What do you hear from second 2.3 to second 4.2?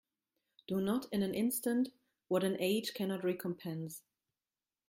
an age cannot recompense.